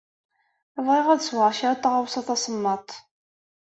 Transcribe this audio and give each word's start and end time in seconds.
Bɣiɣ 0.85 1.07
ad 1.09 1.21
sweɣ 1.27 1.49
kra 1.57 1.73
n 1.75 1.77
tɣawsa 1.81 2.21
tasemmaḍt. 2.27 2.89